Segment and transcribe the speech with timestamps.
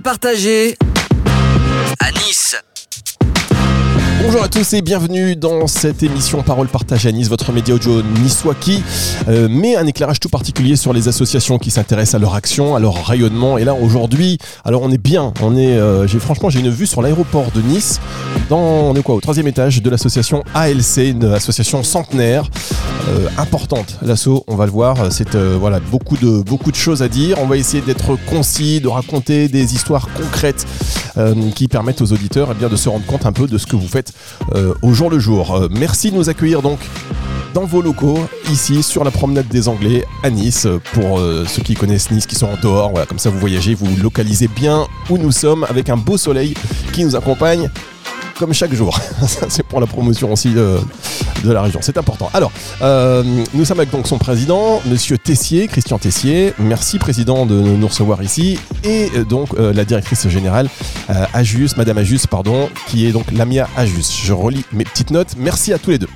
[2.00, 2.56] à Nice.
[4.24, 8.02] Bonjour à tous et bienvenue dans cette émission Parole Partage à Nice, votre média audio
[8.22, 8.80] niçois qui
[9.26, 12.80] euh, met un éclairage tout particulier sur les associations qui s'intéressent à leur action, à
[12.80, 13.58] leur rayonnement.
[13.58, 16.86] Et là aujourd'hui, alors on est bien, on est, euh, j'ai franchement j'ai une vue
[16.86, 18.00] sur l'aéroport de Nice,
[18.48, 22.48] dans on est quoi au troisième étage de l'association ALC, une association centenaire
[23.08, 23.98] euh, importante.
[24.02, 27.38] L'assaut, on va le voir, c'est voilà beaucoup de beaucoup de choses à dire.
[27.40, 30.64] On va essayer d'être concis, de raconter des histoires concrètes
[31.54, 33.76] qui permettent aux auditeurs eh bien de se rendre compte un peu de ce que
[33.76, 34.12] vous faites
[34.54, 35.54] euh, au jour le jour.
[35.54, 36.78] Euh, merci de nous accueillir donc
[37.54, 38.18] dans vos locaux,
[38.50, 40.66] ici sur la promenade des Anglais à Nice.
[40.94, 43.94] Pour euh, ceux qui connaissent Nice, qui sont en dehors, comme ça vous voyagez, vous
[44.02, 46.54] localisez bien où nous sommes avec un beau soleil
[46.92, 47.70] qui nous accompagne
[48.38, 48.98] comme chaque jour.
[49.48, 50.54] c'est pour la promotion aussi
[51.44, 51.80] de la région.
[51.82, 52.30] C'est important.
[52.34, 53.22] Alors, euh,
[53.54, 56.54] nous sommes avec donc son président, Monsieur Tessier, Christian Tessier.
[56.58, 58.58] Merci président de nous recevoir ici.
[58.84, 60.68] Et euh, donc euh, la directrice générale,
[61.34, 64.22] Ajus, Madame Ajus, pardon, qui est donc Lamia Ajus.
[64.24, 65.34] Je relis mes petites notes.
[65.36, 66.08] Merci à tous les deux.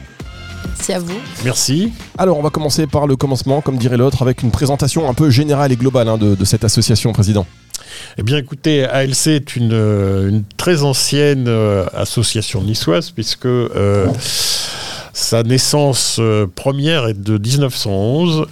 [0.66, 1.18] Merci à vous.
[1.44, 1.92] Merci.
[2.18, 5.30] Alors, on va commencer par le commencement, comme dirait l'autre, avec une présentation un peu
[5.30, 7.46] générale et globale hein, de, de cette association, président.
[8.18, 14.06] Eh bien, écoutez, ALC est une, euh, très ancienne euh, association niçoise, puisque euh,
[15.16, 16.20] sa naissance
[16.54, 18.46] première est de 1911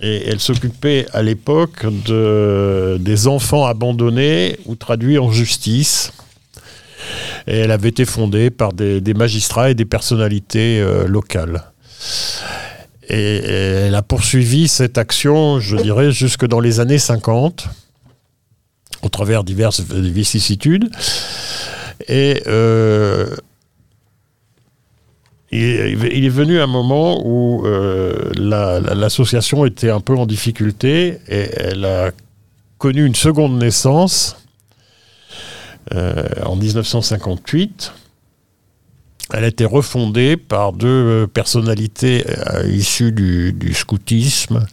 [0.00, 6.12] et elle s'occupait à l'époque de, des enfants abandonnés ou traduits en justice.
[7.46, 11.62] Et elle avait été fondée par des, magistrats et des personnalités locales.
[13.08, 13.36] Et,
[13.86, 17.68] elle a poursuivi cette action, je dirais, jusque dans les années 50
[19.02, 20.90] au travers diverses vicissitudes.
[22.08, 23.36] Et euh,
[25.50, 31.84] il, est venu un moment où euh, l'association était un peu en difficulté et elle
[31.84, 32.10] a
[32.76, 34.36] connu une seconde naissance
[35.94, 37.92] euh, en 1958.
[39.32, 42.24] Elle a été refondée par deux personnalités
[42.66, 44.66] issues du, du scoutisme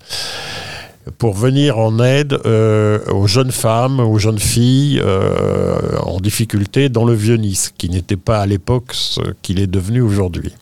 [1.17, 7.05] pour venir en aide euh, aux jeunes femmes, aux jeunes filles euh, en difficulté dans
[7.05, 10.53] le Vieux-Nice, qui n'était pas à l'époque ce qu'il est devenu aujourd'hui.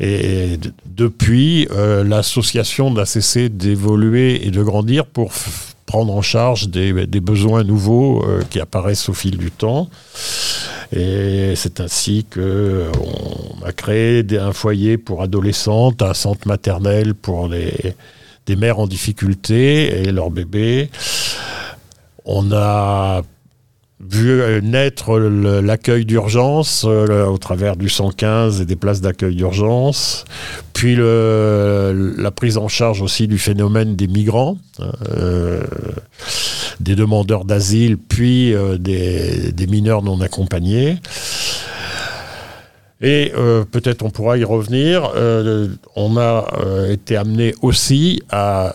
[0.00, 5.32] Et depuis, euh, l'association n'a cessé d'évoluer et de grandir pour
[5.86, 9.90] prendre en charge des, besoins nouveaux qui apparaissent au fil du temps.
[10.92, 17.94] Et c'est ainsi qu'on a créé un foyer pour adolescentes, un centre maternel pour les,
[18.46, 20.90] des mères en difficulté et leurs bébés.
[22.24, 23.22] On a
[24.02, 30.24] vu naître l'accueil d'urgence euh, au travers du 115 et des places d'accueil d'urgence,
[30.72, 35.62] puis la prise en charge aussi du phénomène des migrants, euh,
[36.80, 40.96] des demandeurs d'asile, puis euh, des, mineurs non accompagnés.
[43.02, 45.10] Et euh, peut-être on pourra y revenir.
[45.16, 48.74] Euh, on a euh, été amené aussi à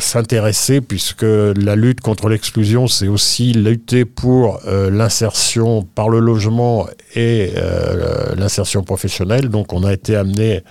[0.00, 7.52] s'intéresser, puisque la lutte contre l'exclusion, c'est aussi lutter pour l'insertion par le logement et
[8.36, 9.48] l'insertion professionnelle.
[9.48, 10.62] Donc on a été amené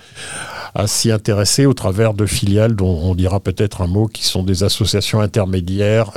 [0.74, 4.42] à s'y intéresser au travers de filiales dont on dira peut-être un mot, qui sont
[4.42, 6.12] des associations intermédiaires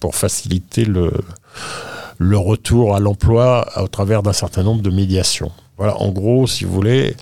[0.00, 1.12] pour faciliter le
[2.20, 5.50] le retour à l'emploi au travers d'un certain nombre de médiations.
[5.78, 7.16] Voilà, en gros, si vous voulez,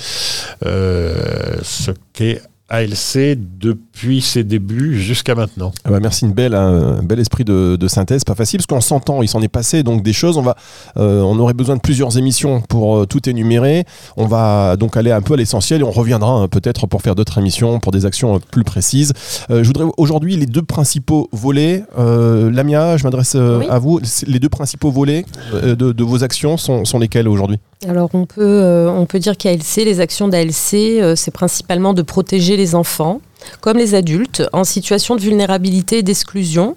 [0.66, 5.72] euh, ce qu'est ALC depuis ses débuts jusqu'à maintenant.
[5.84, 9.22] Ah bah merci, une belle, un bel esprit de, synthèse, pas facile parce qu'on s'entend,
[9.22, 10.36] il s'en est passé donc des choses.
[10.36, 10.56] On va,
[10.98, 13.84] euh, on aurait besoin de plusieurs émissions pour euh, tout énumérer.
[14.16, 17.14] On va donc aller un peu à l'essentiel et on reviendra hein, peut-être pour faire
[17.14, 19.12] d'autres émissions pour des actions euh, plus précises.
[19.48, 21.84] je voudrais aujourd'hui les deux principaux volets.
[21.96, 24.00] Lamia, je m'adresse à vous.
[24.26, 27.58] Les deux principaux volets de, vos actions sont, sont lesquels aujourd'hui?
[27.86, 32.02] Alors on peut, euh, on peut dire qu'ALC, les actions d'ALC, euh, c'est principalement de
[32.02, 33.20] protéger les enfants,
[33.60, 36.76] comme les adultes, en situation de vulnérabilité et d'exclusion.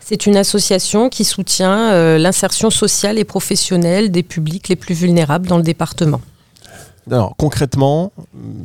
[0.00, 5.46] C'est une association qui soutient euh, l'insertion sociale et professionnelle des publics les plus vulnérables
[5.46, 6.22] dans le département.
[7.10, 8.12] Alors concrètement,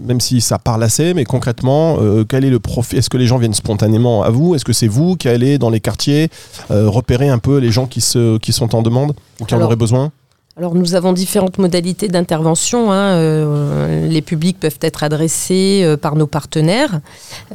[0.06, 1.98] même si ça parle assez, mais concrètement,
[2.28, 4.54] quel est le profil Est-ce que les gens viennent spontanément à vous?
[4.54, 6.30] Est-ce que c'est vous qui allez dans les quartiers
[6.70, 9.78] repérer un peu les gens qui, se, qui sont en demande ou qui en auraient
[9.78, 10.12] besoin?
[10.56, 12.92] Alors nous avons différentes modalités d'intervention.
[12.92, 13.16] Hein.
[13.16, 17.00] Euh, les publics peuvent être adressés euh, par nos partenaires,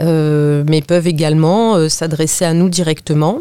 [0.00, 3.40] euh, mais peuvent également s'adresser à nous directement.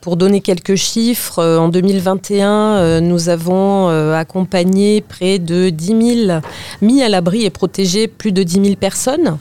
[0.00, 6.40] pour donner quelques chiffres, en 2021, nous avons accompagné près de 10 000,
[6.82, 9.38] mis à l'abri et protégé plus de 10 000 personnes.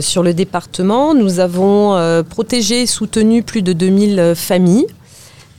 [0.00, 4.86] Sur le département, nous avons protégé et soutenu plus de 2000 familles.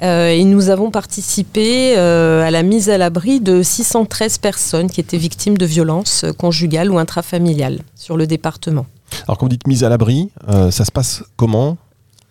[0.01, 5.17] Euh, et nous avons participé à la mise à l'abri de 613 personnes qui étaient
[5.17, 8.85] victimes de violences conjugales ou intrafamiliales sur le département.
[9.27, 11.77] Alors quand vous dites mise à l'abri, ça se passe comment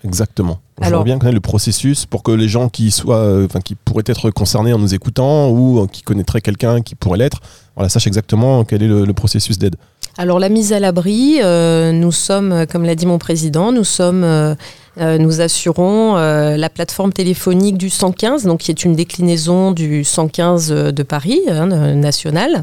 [0.03, 0.59] exactement?
[0.83, 4.31] J'aimerais bien connaître le processus pour que les gens qui soient, enfin, qui pourraient être
[4.31, 7.41] concernés en nous écoutant ou qui connaîtraient quelqu'un qui pourrait l'être,
[7.77, 9.77] voilà, sachent exactement quel est le processus d'aide.
[10.19, 14.25] Alors la mise à l'abri, euh, nous sommes, comme l'a dit mon président, nous sommes,
[14.25, 14.55] euh,
[15.01, 20.69] euh, nous assurons la plateforme téléphonique du 115, donc qui est une déclinaison du 115
[20.71, 22.63] de Paris hein, national,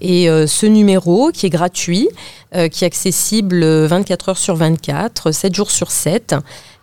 [0.00, 2.08] et ce numéro qui est gratuit,
[2.52, 6.34] qui est accessible 24 heures sur 24, 7 jours sur 7.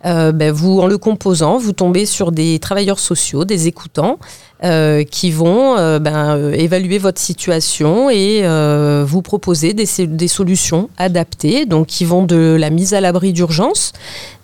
[0.04, 4.20] Ben, vous, en le composant, vous tombez sur des travailleurs sociaux, des écoutants,
[4.64, 8.42] euh, qui vont euh, ben, euh, évaluer votre situation et
[9.06, 13.92] vous proposer des, des, solutions adaptées, donc qui vont de la mise à l'abri d'urgence,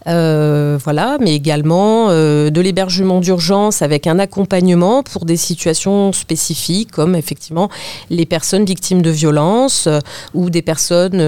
[0.06, 7.70] voilà, mais également de l'hébergement d'urgence avec un accompagnement pour des situations spécifiques, comme effectivement
[8.10, 9.88] les personnes victimes de violences
[10.34, 11.22] ou des personnes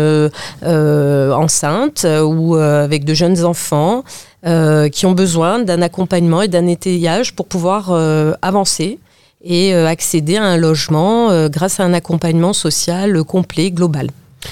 [0.64, 4.04] enceintes ou avec de jeunes enfants.
[4.46, 9.00] Euh, qui ont besoin d'un accompagnement et d'un étayage pour pouvoir euh, avancer
[9.42, 14.10] et euh, accéder à un logement grâce à un accompagnement social complet, global.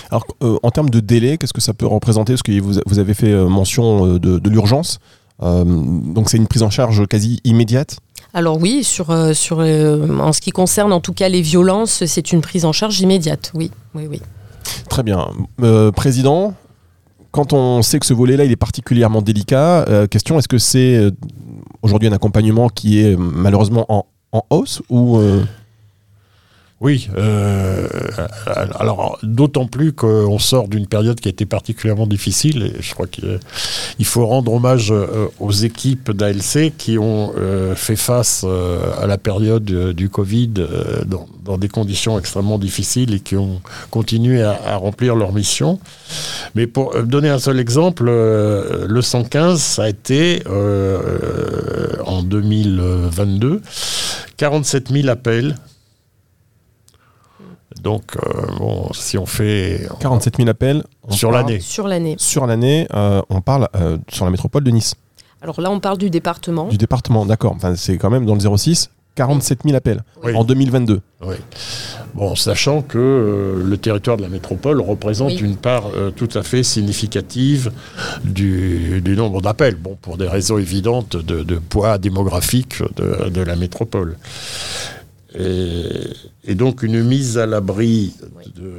[0.10, 2.32] Alors, en termes de délai, qu'est-ce que ça peut représenter?
[2.32, 5.00] Parce que vous, vous avez fait mention de, l'urgence.
[5.42, 7.98] donc, c'est une prise en charge quasi immédiate?
[8.34, 12.40] Alors oui, sur, sur, en ce qui concerne en tout cas les violences, c'est une
[12.40, 13.72] prise en charge immédiate, oui.
[13.94, 14.22] oui, oui.
[14.88, 15.28] Très bien.
[15.94, 16.54] président,
[17.32, 20.96] quand on sait que ce volet-là, il est particulièrement délicat, euh, question, est-ce que c'est
[20.96, 21.12] euh,
[21.82, 24.06] aujourd'hui un accompagnement qui est malheureusement en,
[24.50, 25.44] hausse ou euh,
[26.82, 27.88] oui, euh,
[28.80, 33.06] alors d'autant plus qu'on sort d'une période qui a été particulièrement difficile et je crois
[33.06, 33.40] qu'il
[34.04, 38.44] faut rendre hommage euh, aux équipes d'ALC qui ont euh, fait face
[39.00, 40.54] à la période du Covid
[41.06, 43.62] dans, des conditions extrêmement difficiles et qui ont
[43.92, 45.80] continué à, remplir leur mission.
[46.56, 53.62] Mais pour donner un seul exemple, le 115, ça a été en 2022
[54.38, 55.56] 47 000 appels
[57.80, 59.88] donc, euh, bon, si on fait.
[60.00, 60.84] 47 000 appels.
[61.10, 61.60] Sur l'année.
[61.60, 62.16] Sur l'année.
[62.18, 64.96] Sur l'année, euh, on parle euh, sur la métropole de Nice.
[65.42, 66.68] Alors là, on parle du département.
[66.68, 67.54] Du département, d'accord.
[67.56, 70.04] Enfin, c'est quand même dans le 06, 47 000 appels
[70.36, 71.02] en 2022.
[71.24, 71.36] Oui.
[72.14, 75.86] Bon, sachant que le territoire de la métropole représente une part
[76.16, 77.72] tout à fait significative
[78.24, 79.76] du, nombre d'appels.
[79.76, 84.18] Bon, pour des raisons évidentes de, poids démographique de, de la métropole.
[85.38, 88.14] Et, donc une mise à l'abri
[88.56, 88.74] de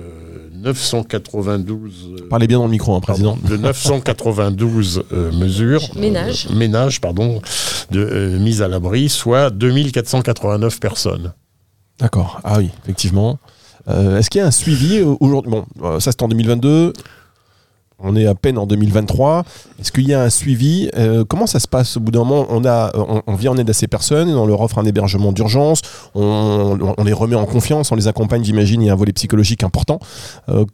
[0.54, 2.26] 992.
[2.28, 3.38] Parlez bien dans le micro, hein, président.
[3.48, 5.82] de 992 euh, mesures.
[5.96, 6.46] Ménages.
[6.50, 7.40] Euh, ménages, pardon,
[7.90, 11.32] de euh, mise à l'abri, soit 2489 personnes.
[11.98, 12.40] D'accord.
[12.44, 13.38] Ah oui, effectivement.
[13.88, 15.50] Est-ce qu'il y a un suivi aujourd'hui?
[15.50, 16.92] Bon, ça c'est en 2022
[18.02, 19.44] on est à peine en 2023.
[19.80, 20.90] Est-ce qu'il y a un suivi?
[20.96, 21.96] Euh, Comment ça se passe?
[21.96, 22.92] Au bout d'un moment on, a,
[23.26, 25.80] on, vient en aide à ces personnes, on leur offre un hébergement d'urgence,
[26.14, 29.64] on, les remet en confiance, on les accompagne, j'imagine, il y a un volet psychologique
[29.64, 30.00] important.
[30.48, 30.64] Euh,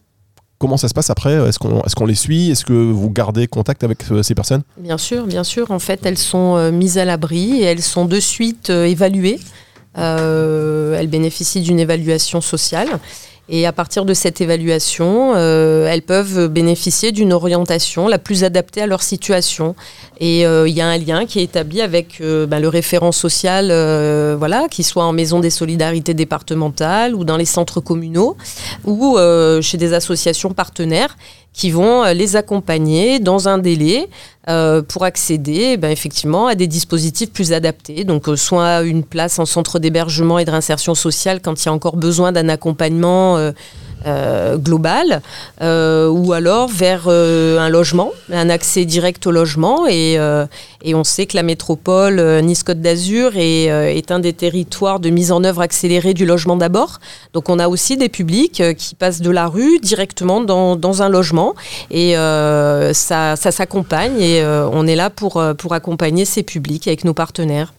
[0.59, 1.35] comment ça se passe après?
[1.35, 2.51] Est-ce qu'on est les suit?
[2.51, 4.63] Est-ce que vous gardez contact avec euh, ces personnes?
[4.79, 5.71] Bien sûr, bien sûr.
[5.71, 9.41] En fait, elles sont mises à l'abri et elles sont de suite évaluées.
[9.95, 12.89] elles bénéficient d'une évaluation sociale.
[13.51, 18.83] Et à partir de cette évaluation, euh, elles peuvent bénéficier d'une orientation la plus adaptée
[18.83, 19.75] à leur situation.
[20.21, 23.13] Et euh, il y a un lien qui est établi avec euh, ben, le référent
[23.13, 23.69] social,
[24.37, 28.37] voilà, qui soit en maison des solidarités départementales ou dans les centres communaux
[28.85, 29.17] ou
[29.63, 31.17] chez des associations partenaires
[31.59, 34.09] qui vont euh, les accompagner dans un délai
[34.49, 38.05] euh, pour accéder ben, effectivement à des dispositifs plus adaptés.
[38.05, 41.69] Donc euh, soit une place en centre d'hébergement et de réinsertion sociale quand il y
[41.69, 43.51] a encore besoin d'un accompagnement euh,
[44.57, 45.23] global
[45.61, 49.87] euh, ou alors vers euh, un logement, un accès direct au logement.
[49.89, 50.19] Et,
[50.83, 55.33] et on sait que la métropole Nice-Côte d'Azur est, est, un des territoires de mise
[55.33, 56.99] en œuvre accélérée du logement d'abord.
[57.33, 61.09] Donc on a aussi des publics qui passent de la rue directement dans, dans un
[61.09, 61.55] logement
[61.91, 67.15] et ça, ça s'accompagne et on est là pour, pour accompagner ces publics avec nos
[67.15, 67.73] partenaires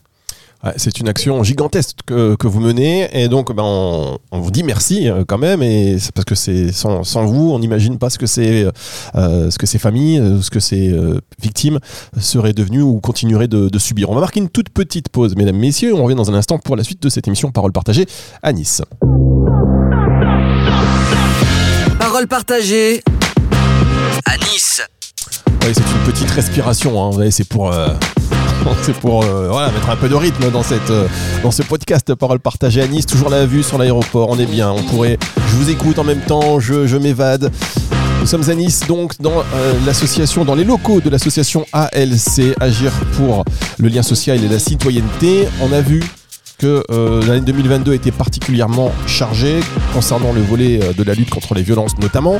[0.78, 5.10] c'est une action gigantesque que, que, vous menez et donc ben, on, vous dit merci
[5.10, 8.25] euh, quand même et parce que c'est sans, sans, vous on n'imagine pas ce que
[8.25, 8.68] c'est
[9.16, 10.94] euh, ce que ces familles euh, ce que ces
[11.42, 11.80] victimes
[12.20, 15.58] seraient devenues ou continueraient de, de, subir on va marquer une toute petite pause mesdames
[15.58, 18.06] messieurs on revient dans un instant pour la suite de cette émission Parole partagée
[18.44, 18.82] à Nice
[22.00, 23.04] Parole partagée
[24.25, 24.82] à Nice.
[25.63, 27.01] Oui, c'est une petite respiration.
[27.01, 27.10] Hein.
[27.10, 27.89] Vous voyez, c'est pour, euh,
[28.82, 31.08] c'est pour euh, voilà, mettre un peu de rythme dans, cette, euh,
[31.44, 33.06] dans ce podcast Parole partagée à Nice.
[33.06, 34.30] Toujours la vue sur l'aéroport.
[34.30, 34.72] On est bien.
[34.72, 35.18] On pourrait.
[35.48, 36.60] Je vous écoute en même temps.
[36.60, 37.51] Je, je m'évade.
[38.20, 42.92] Nous sommes à Nice, donc dans euh, l'association, dans les locaux de l'association ALC, Agir
[43.16, 43.46] pour
[43.78, 45.48] le lien social et la citoyenneté.
[45.62, 46.04] On a vu
[46.60, 49.62] que euh, l'année 2022 était particulièrement chargée
[49.94, 52.39] concernant le volet euh, de la lutte contre les violences notamment.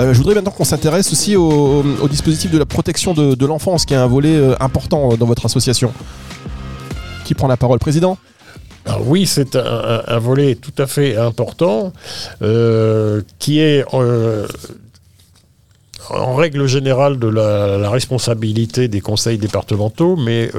[0.00, 3.92] Euh, je voudrais maintenant qu'on s'intéresse aussi au, dispositif de la protection de, l'enfance, qui
[3.94, 5.92] est un volet important dans votre association.
[7.24, 8.16] Qui prend la parole, président?
[8.86, 11.92] Alors oui, c'est un, volet tout à fait important
[13.38, 13.84] qui est
[16.10, 20.50] en règle générale de la, responsabilité des conseils départementaux, mais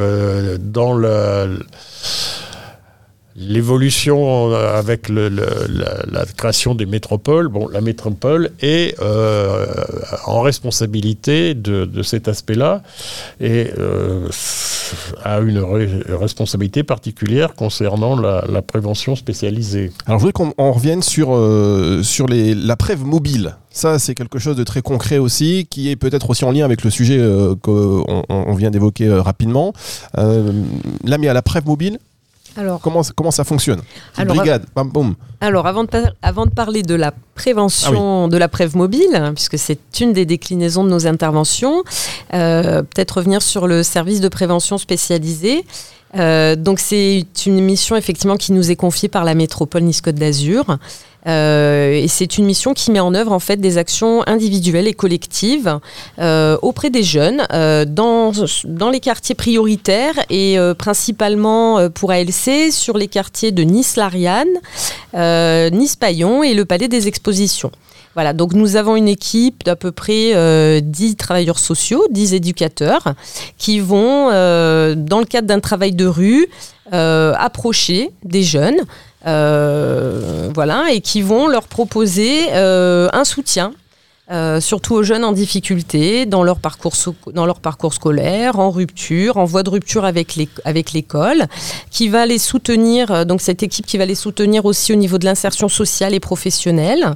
[0.60, 1.48] dans la-
[3.39, 9.65] l'évolution euh, avec la, création des métropoles, bon, la métropole est euh,
[10.25, 12.84] en responsabilité de, cet aspect-là
[13.39, 14.27] et euh,
[15.24, 19.91] a une re- responsabilité particulière concernant la, prévention spécialisée.
[20.05, 23.55] Alors je voudrais qu'on on revienne sur, la preuve mobile.
[23.72, 26.84] Ça, c'est quelque chose de très concret aussi, qui est peut-être aussi en lien avec
[26.84, 27.17] le sujet
[27.62, 29.74] qu'on on- on vient d'évoquer rapidement.
[30.15, 32.00] Là, mais à la preuve mobile,
[32.56, 33.82] Alors, comment, comment ça fonctionne?
[34.18, 35.15] Alors, Brigade, bam, boum.
[35.41, 39.34] Alors, avant de, par- avant de parler de la prévention de la preuve mobile, hein,
[39.34, 41.84] puisque c'est une des déclinaisons de nos interventions,
[42.34, 45.63] euh, peut-être revenir sur le service de prévention spécialisé.
[46.17, 50.77] Euh, donc, c'est une mission effectivement qui nous est confiée par la métropole Nice-Côte d'Azur.
[51.27, 54.93] Euh, et c'est une mission qui met en œuvre en fait des actions individuelles et
[54.93, 55.77] collectives
[56.17, 58.31] euh, auprès des jeunes euh, dans,
[58.63, 64.48] dans les quartiers prioritaires et principalement pour ALC sur les quartiers de Nice-Lariane,
[65.29, 67.71] euh, Nice-Paillon et le Palais des Expositions.
[68.15, 73.13] Voilà, donc nous avons une équipe d'à peu près euh, 10 travailleurs sociaux, 10 éducateurs,
[73.57, 76.48] qui vont, euh, dans le cadre d'un travail de rue,
[76.91, 78.79] euh, approcher des jeunes,
[79.27, 83.74] euh, voilà, et qui vont leur proposer euh, un soutien.
[84.31, 86.93] Euh, surtout aux jeunes en difficulté dans leur parcours
[87.33, 90.36] dans leur parcours scolaire, en rupture, en voie de rupture avec
[90.93, 91.48] l'école,
[91.89, 93.12] qui va les soutenir.
[93.12, 96.19] euh, Donc cette équipe qui va les soutenir aussi au niveau de l'insertion sociale et
[96.19, 97.15] professionnelle.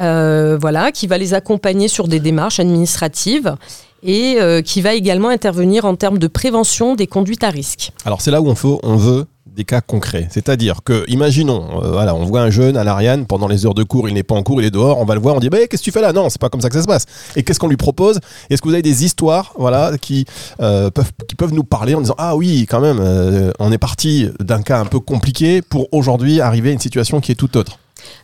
[0.00, 3.54] Euh, voilà, qui va les accompagner sur des démarches administratives
[4.02, 7.92] et qui va également intervenir en termes de prévention des conduites à risque.
[8.04, 10.28] Alors c'est là où on veut, on veut des cas concrets.
[10.30, 13.82] C'est-à-dire que, imaginons, euh, voilà, on voit un jeune à l'Ariane, pendant les heures de
[13.82, 15.50] cours, il n'est pas en cours, il est dehors, on va le voir, on dit,
[15.50, 16.12] bah, qu'est-ce que tu fais là?
[16.12, 17.04] Non, c'est pas comme ça que ça se passe.
[17.36, 18.18] Et qu'est-ce qu'on lui propose?
[18.48, 20.24] Est-ce que vous avez des histoires, voilà, qui,
[20.60, 24.62] euh, peuvent, nous parler en disant, ah oui, quand même, euh, on est parti d'un
[24.62, 27.78] cas un peu compliqué pour aujourd'hui arriver à une situation qui est tout autre?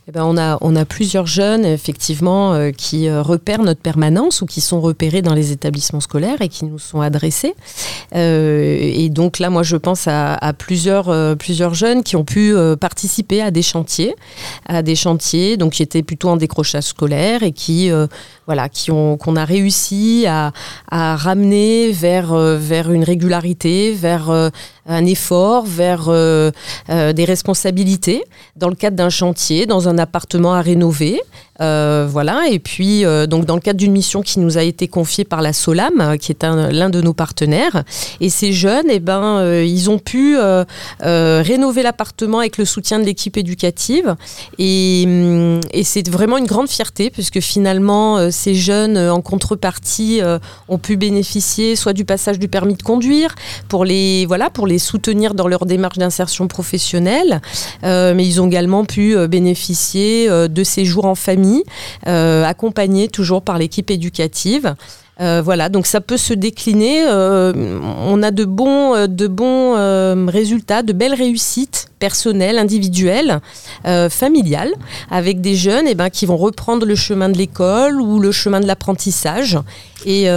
[0.09, 4.41] Eh ben, on, a, on a plusieurs jeunes, effectivement, euh, qui euh, repèrent notre permanence
[4.41, 7.53] ou qui sont repérés dans les établissements scolaires et qui nous sont adressés.
[8.15, 13.41] Euh, et donc là, moi, je pense à, plusieurs, plusieurs jeunes qui ont pu participer
[13.41, 14.15] à des chantiers,
[14.67, 17.91] à des chantiers donc qui étaient plutôt en décrochage scolaire et qui,
[18.47, 20.51] voilà, qui ont, qu'on a réussi à,
[20.91, 24.31] ramener vers, vers une régularité, vers
[24.87, 28.23] un effort, vers des responsabilités
[28.55, 31.21] dans le cadre d'un chantier, un appartement à rénover.
[31.61, 34.87] Euh, voilà, et puis euh, donc dans le cadre d'une mission qui nous a été
[34.87, 37.83] confiée par la Solam, euh, qui est un- l'un de nos partenaires,
[38.21, 40.37] et ces jeunes, eh ben, ils ont pu
[41.01, 44.15] rénover l'appartement avec le soutien de l'équipe éducative,
[44.57, 50.21] et, hum, c'est vraiment une grande fierté puisque finalement ces jeunes, en contrepartie,
[50.67, 53.35] ont pu bénéficier soit du passage du permis de conduire
[53.67, 57.41] pour les pour les soutenir dans leur démarche d'insertion professionnelle,
[57.83, 61.48] mais ils ont également pu bénéficier de séjours en famille,
[62.07, 64.75] euh, accompagnés toujours par l'équipe éducative.
[65.21, 67.03] Euh, voilà, donc ça peut se décliner.
[67.05, 67.51] euh,
[68.07, 69.75] on a de bons, de bons
[70.27, 73.39] résultats, de belles réussites personnelles, individuelles,
[74.09, 74.73] familiales,
[75.11, 78.61] avec des jeunes eh ben, qui vont reprendre le chemin de l'école ou le chemin
[78.61, 79.57] de l'apprentissage.
[80.05, 80.29] Et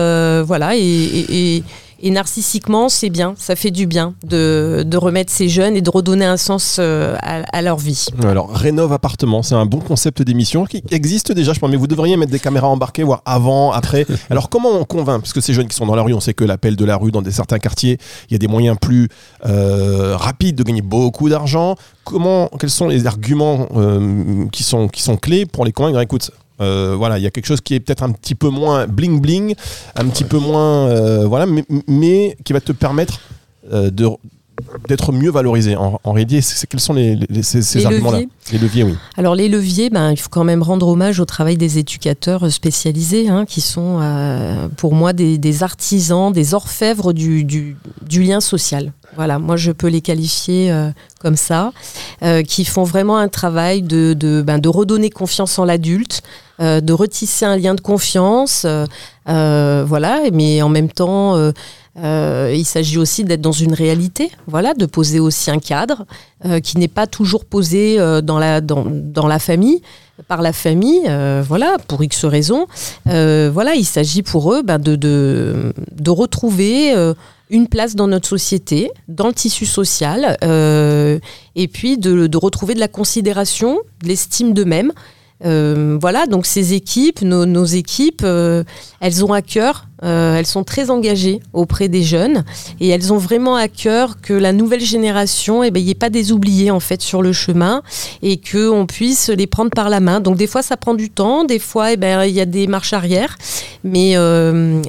[0.51, 1.63] voilà, et-
[2.03, 5.91] et narcissiquement, c'est bien, ça fait du bien de, de remettre ces jeunes et de
[5.91, 8.09] redonner un sens euh, à, à leur vie.
[8.25, 11.87] Alors, rénove appartement, c'est un bon concept d'émission qui existe déjà, je pense, mais vous
[11.87, 14.05] devriez mettre des caméras embarquées, voir avant, après.
[14.31, 15.21] Alors, comment on convainc?
[15.23, 16.97] Parce que ces jeunes qui sont dans la rue, on sait que l'appel de la
[16.97, 19.09] rue, dans des, certains quartiers, il y a des moyens plus
[19.47, 21.77] euh, rapides de gagner beaucoup d'argent.
[22.05, 26.01] Comment, quels sont les arguments euh, qui, sont, qui sont clés pour les convaincre?
[26.01, 26.33] Écoute,
[26.63, 29.21] euh, voilà, il y a quelque chose qui est peut-être un petit peu moins bling
[29.21, 29.55] bling,
[29.97, 33.21] un petit peu moins, euh, voilà, mais, qui va te permettre
[33.73, 34.09] euh, de
[34.89, 38.29] d'être mieux valorisés en, en réalité c'est- Quels sont les, les- ces, arguments-là leviers.
[38.53, 38.95] Les leviers, oui.
[39.17, 43.29] Alors les leviers, ben, il faut quand même rendre hommage au travail des éducateurs spécialisés,
[43.29, 47.77] hein, qui sont euh, pour moi des, des artisans, des orfèvres du, du-
[48.07, 48.93] du lien social.
[49.15, 50.89] Voilà, moi je peux les qualifier euh,
[51.21, 51.73] comme ça,
[52.23, 56.23] euh, qui font vraiment un travail de, de, ben, de redonner confiance en l'adulte,
[56.61, 58.65] de retisser un lien de confiance,
[59.27, 61.35] voilà, mais en même temps,
[61.99, 66.07] euh, il s'agit aussi d'être dans une réalité, voilà, de poser aussi un cadre
[66.47, 69.83] euh, qui n'est pas toujours posé euh, dans, la, dans, dans la famille,
[70.29, 71.03] par la famille,
[71.47, 72.67] voilà, pour X raisons.
[73.07, 76.95] Voilà, il s'agit pour eux ben, de, de, de retrouver
[77.51, 82.81] une place dans notre société, dans le tissu social, et puis de, de retrouver de
[82.81, 84.93] la considération, de l'estime d'eux-mêmes.
[85.45, 88.63] Euh, voilà, donc ces équipes, nos, nos équipes, euh,
[89.01, 92.45] elles ont à cœur, euh, elles sont très engagées auprès des jeunes
[92.81, 95.95] et elles ont vraiment à cœur que la nouvelle génération, eh ben, il n'y ait
[95.95, 97.83] pas des oubliés en fait sur le chemin
[98.23, 100.21] et qu'on puisse les prendre par la main.
[100.21, 102.69] Donc des fois ça prend du temps, des fois eh ben, il y a des
[102.69, 103.37] marches arrière,
[103.83, 104.15] mais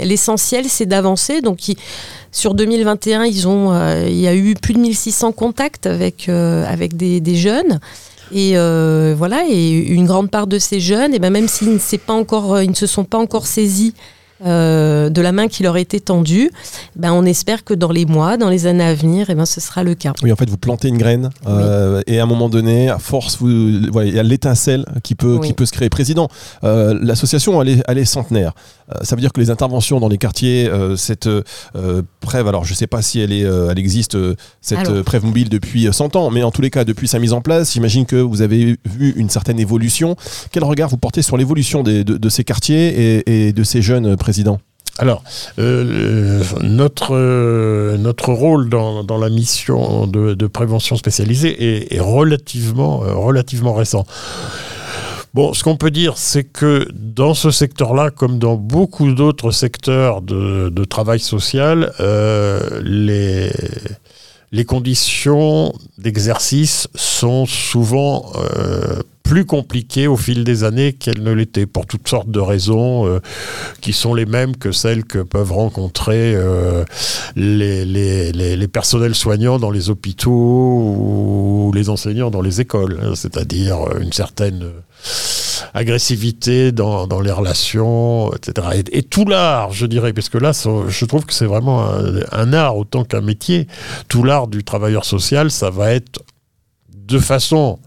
[0.03, 1.41] l'essentiel c'est d'avancer.
[1.41, 1.59] Donc
[2.31, 3.73] sur 2021, ils ont,
[4.05, 7.79] il y a eu plus de 1600 contacts avec, avec des, des jeunes.
[8.31, 11.79] Et euh, voilà, et une grande part de ces jeunes, et ben même s'ils ne,
[12.63, 13.93] ils ne se sont pas encore saisis
[14.45, 16.51] euh, de la main qui leur était tendue,
[16.95, 19.61] ben on espère que dans les mois, dans les années à venir, et ben ce
[19.61, 20.13] sera le cas.
[20.23, 23.37] Oui, en fait, vous plantez une graine euh, et à un moment donné, à force,
[23.39, 25.47] vous, voilà, il y a l'étincelle qui peut, Oui.
[25.47, 25.89] qui peut se créer.
[25.89, 26.27] Président,
[26.63, 28.53] euh, l'association, elle est, elle est centenaire.
[29.01, 31.27] Ça veut dire que les interventions dans les quartiers, cette
[32.19, 34.17] Prève, alors je ne sais pas si elle, est, elle existe,
[34.61, 35.03] cette Alors.
[35.03, 37.41] Prève mobile depuis euh, 100 ans, mais en tous les cas, depuis sa mise en
[37.41, 40.15] place, j'imagine que vous avez vu une certaine évolution.
[40.51, 44.05] Quel regard vous portez sur l'évolution de, de ces quartiers et, et de ces jeunes
[44.13, 44.15] euh,
[44.99, 45.23] Alors,
[45.57, 47.15] euh, notre,
[47.97, 54.05] notre rôle dans, dans la mission de, de prévention spécialisée est, relativement, euh, relativement récent.
[55.33, 60.21] Bon, ce qu'on peut dire, c'est que dans ce secteur-là, comme dans beaucoup d'autres secteurs
[60.21, 63.51] de, de travail social, euh, les,
[64.51, 68.31] les conditions d'exercice sont souvent
[69.23, 73.19] plus compliquées au fil des années qu'elles ne l'étaient, pour toutes sortes de raisons euh,
[73.79, 76.83] qui sont les mêmes que celles que peuvent rencontrer euh,
[77.35, 83.99] les, personnels soignants dans les hôpitaux ou les enseignants dans les écoles, hein, c'est-à-dire euh,
[84.01, 84.65] une certaine
[85.73, 88.83] agressivité dans, les relations, etc.
[88.91, 91.87] Et, tout l'art, je dirais, parce que là, je trouve que c'est vraiment
[92.31, 93.67] un art autant qu'un métier.
[94.07, 96.21] Tout l'art du travailleur social, ça va être
[96.95, 97.79] de façon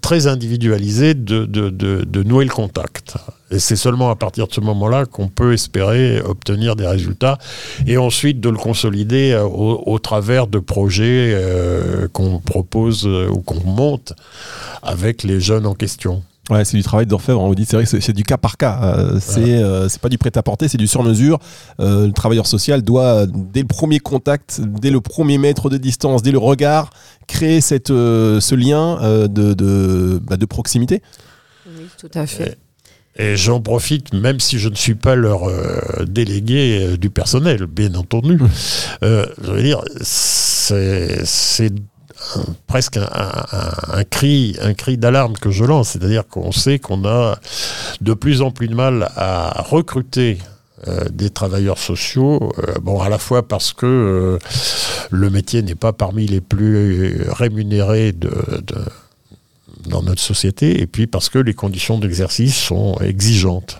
[0.00, 3.14] très individualisée de, de, de, nouer le contact.
[3.50, 7.38] Et c'est seulement à partir de ce moment-là qu'on peut espérer obtenir des résultats
[7.86, 13.28] et ensuite de le consolider euh, au, au travers de projets euh, qu'on propose euh,
[13.28, 14.12] ou qu'on monte
[14.82, 16.22] avec les jeunes en question.
[16.50, 17.40] Ouais, c'est du travail d'orfèvre.
[17.40, 18.80] On vous dit, c'est vrai que c'est- du cas par cas.
[18.82, 21.38] Euh, c'est euh, c'est pas du prêt-à-porter, c'est du sur-mesure.
[21.78, 25.76] Euh, le travailleur social doit, euh, dès le premier contact, dès le premier mètre de
[25.76, 26.90] distance, dès le regard,
[27.28, 31.02] créer cette, euh, ce lien euh, de, de, bah, de proximité.
[31.68, 32.58] Oui, tout à fait.
[33.16, 37.66] Et j'en profite, même si je ne suis pas leur euh, délégué euh, du personnel,
[37.66, 38.38] bien entendu.
[39.02, 41.70] Euh, je veux dire, c'est
[42.66, 45.90] presque un, cri, un cri d'alarme que je lance.
[45.90, 47.38] C'est-à-dire qu'on sait qu'on a
[48.00, 50.38] de plus en plus de mal à recruter
[50.88, 54.38] euh, des travailleurs sociaux, euh, bon, à la fois parce que euh,
[55.10, 58.30] le métier n'est pas parmi les plus rémunérés de,
[59.86, 63.78] dans notre société, et puis parce que les conditions d'exercice sont exigeantes.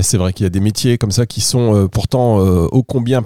[0.00, 3.24] C'est vrai qu'il y a des métiers comme ça qui sont pourtant ô combien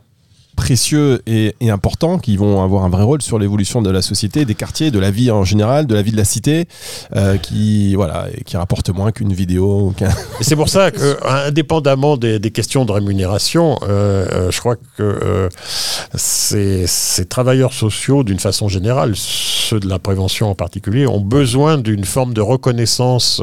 [0.56, 4.44] précieux et, et importants, qui vont avoir un vrai rôle sur l'évolution de la société,
[4.44, 6.66] des quartiers, de la vie en général, de la vie de la cité,
[7.14, 9.94] euh, qui voilà, qui rapportent moins qu'une vidéo.
[10.40, 11.16] Et c'est pour ça que,
[11.46, 15.48] indépendamment des, des questions de rémunération, euh, euh, je crois que euh,
[16.14, 21.78] ces, ces travailleurs sociaux, d'une façon générale, ceux de la prévention en particulier, ont besoin
[21.78, 23.42] d'une forme de reconnaissance.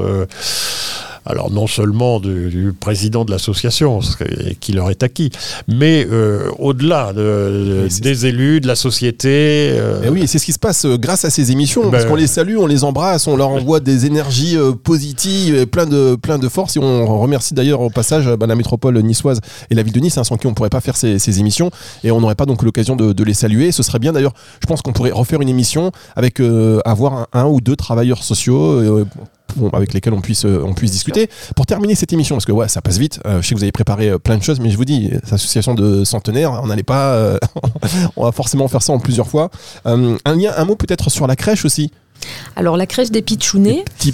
[1.25, 4.15] Alors non seulement du, du président de l'association, ce
[4.59, 5.29] qui- leur est acquis,
[5.67, 9.29] mais euh, au-delà de- des élus, de la société.
[9.73, 12.09] euh, Et oui, c'est ce qui se passe euh, grâce à ces émissions, parce Ben-
[12.09, 15.85] qu'on les salue, on les embrasse, on leur envoie des énergies euh, positives, et plein
[15.85, 16.75] de, plein de force.
[16.75, 20.17] Et on remercie d'ailleurs au passage bah, la métropole niçoise et la ville de Nice,
[20.17, 21.69] hein, sans qui on ne pourrait pas faire ces, ces émissions.
[22.03, 23.71] Et on n'aurait pas donc l'occasion de, de les saluer.
[23.71, 27.27] Ce serait bien d'ailleurs, je pense qu'on pourrait refaire une émission avec euh, avoir un,
[27.33, 29.03] un ou deux travailleurs sociaux.
[29.61, 31.29] Euh, avec lesquels on puisse, on puisse discuter.
[31.55, 33.71] Pour terminer cette émission, parce que ouais, ça passe vite, je sais que vous avez
[33.71, 37.37] préparé plein de choses, mais je vous dis, cette association de centenaires, on n'allait pas,
[38.15, 39.49] on va forcément faire ça en plusieurs fois.
[39.85, 41.91] un lien, un mot peut-être sur la crèche aussi.
[42.55, 43.83] Alors la crèche des Pichounets.
[43.97, 44.13] Petit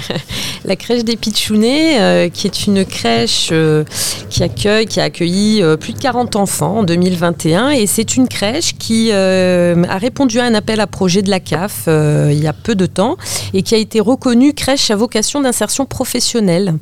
[0.64, 3.84] la crèche des Pichounets, euh, qui est une crèche euh,
[4.28, 8.26] qui accueille, qui a accueilli euh, plus de 40 enfants en 2021, et c'est une
[8.26, 12.52] crèche qui a répondu à un appel à projet de la CAF il y a
[12.52, 13.16] peu de temps
[13.54, 16.74] et qui a été reconnue crèche à vocation d'insertion professionnelle.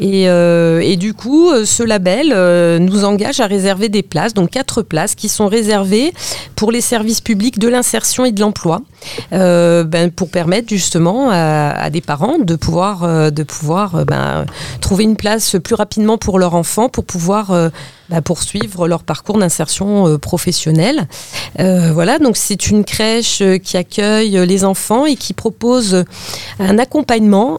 [0.00, 2.28] Et, et, du coup, ce label
[2.80, 6.12] nous engage à réserver des places, donc quatre places qui sont réservées
[6.56, 8.82] pour les services publics de l'insertion et de l'emploi.
[9.32, 14.46] Euh, ben, pour permettre justement à, des parents de pouvoir, euh, de pouvoir euh, ben,
[14.80, 17.70] trouver une place plus rapidement pour leur enfant, pour pouvoir
[18.08, 21.06] ben, poursuivre leur parcours d'insertion professionnelle.
[21.58, 26.04] voilà, donc c'est une crèche qui accueille les enfants et qui propose
[26.58, 27.58] un accompagnement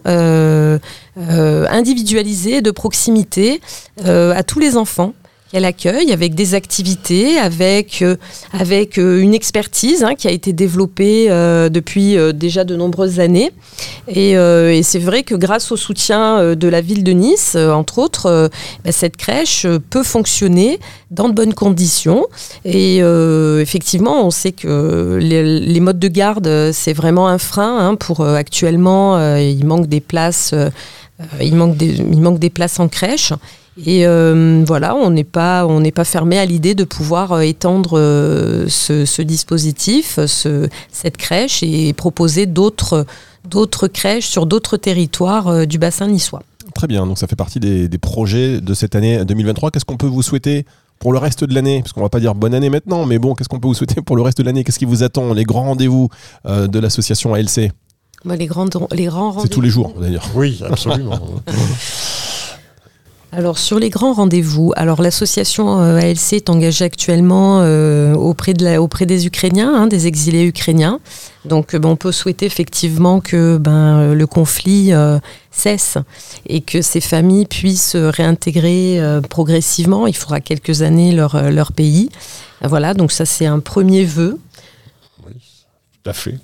[1.16, 3.60] individualisé de proximité
[4.04, 5.12] à tous les enfants
[5.54, 8.16] elle accueille avec des activités, avec, euh,
[8.52, 13.52] avec euh, une expertise hein, qui a été développée euh, depuis déjà de nombreuses années.
[14.08, 14.34] Et,
[14.82, 18.50] c'est vrai que grâce au soutien de la ville de Nice, entre autres,
[18.84, 20.80] bah, cette crèche peut fonctionner
[21.12, 22.26] dans de bonnes conditions.
[22.64, 28.26] Et effectivement, on sait que les, modes de garde, c'est vraiment un frein hein, pour
[28.26, 30.54] actuellement, il manque des places.
[31.40, 33.32] il, manque il manque des places en crèche.
[33.82, 37.40] Et euh, voilà, on n'est pas, on n'est pas fermé à l'idée de pouvoir euh,
[37.40, 40.18] étendre euh, ce, dispositif,
[40.92, 43.04] cette crèche, et proposer d'autres,
[43.48, 46.42] d'autres crèches sur d'autres territoires du bassin niçois.
[46.74, 49.70] Très bien, donc ça fait partie des, projets de cette année 2023.
[49.70, 50.66] Qu'est-ce qu'on peut vous souhaiter
[51.00, 51.80] pour le reste de l'année?
[51.80, 54.02] Parce qu'on va pas dire bonne année maintenant, mais bon, qu'est-ce qu'on peut vous souhaiter
[54.02, 54.62] pour le reste de l'année?
[54.62, 55.32] Qu'est-ce qui vous attend?
[55.32, 56.08] Les grands rendez-vous
[56.44, 57.72] de l'association ALC
[58.24, 59.42] bah, les, grands, les grands rendez-vous.
[59.42, 60.26] C'est tous les jours, d'ailleurs.
[60.34, 61.20] Oui, absolument.
[63.36, 69.06] Alors sur les grands rendez-vous, alors l'association euh, ALC est engagée actuellement euh, auprès, auprès
[69.06, 71.00] des Ukrainiens, hein, des exilés ukrainiens.
[71.44, 75.18] Donc on peut souhaiter effectivement que ben, le conflit euh,
[75.50, 75.98] cesse
[76.46, 80.06] et que ces familles puissent réintégrer progressivement.
[80.06, 82.10] Il faudra quelques années leur, leur pays.
[82.62, 84.38] Voilà, donc ça c'est un premier vœu.
[85.26, 85.34] Oui,
[86.04, 86.38] tout à fait.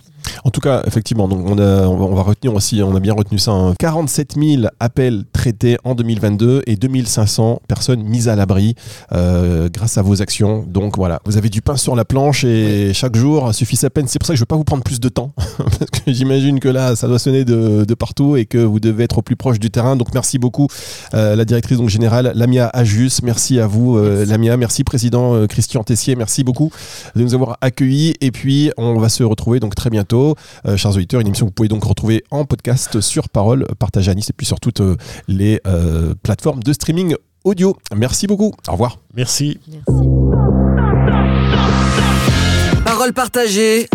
[0.44, 3.72] En tout cas, effectivement, donc on, on, va retenir aussi, on a bien retenu ça,
[3.78, 4.40] 47 hein.
[4.42, 8.74] 000 appels traités en 2022 et 2500 personnes mises à l'abri
[9.12, 10.66] euh, grâce à vos actions.
[10.68, 14.06] Donc voilà, vous avez du pain sur la planche et chaque jour suffit sa peine.
[14.06, 16.12] C'est pour ça que je ne vais pas vous prendre plus de temps parce que
[16.12, 19.36] j'imagine que là, ça doit sonner de, partout et que vous devez être au plus
[19.36, 19.96] proche du terrain.
[19.96, 20.66] Donc merci beaucoup,
[21.14, 23.22] euh, la directrice donc, générale Lamia Ajus.
[23.22, 24.58] Merci à vous, euh, Lamia.
[24.58, 26.16] Merci, président Christian Tessier.
[26.16, 26.70] Merci beaucoup
[27.16, 28.12] de nous avoir accueillis.
[28.20, 30.34] Et puis, on va se retrouver donc très bientôt
[30.76, 34.14] chers auditeurs, une émission que vous pouvez donc retrouver en podcast sur Parole, Partage à
[34.14, 34.96] Nice et puis sur toutes euh,
[35.30, 37.14] les euh, plateformes de streaming
[37.44, 37.76] audio.
[37.96, 38.52] Merci beaucoup.
[38.68, 38.98] Au revoir.
[39.14, 39.58] Merci.
[42.84, 43.88] Parole partagée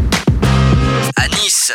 [1.18, 1.74] à Nice.